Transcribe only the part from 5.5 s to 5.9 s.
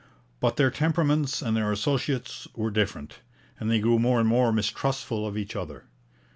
other.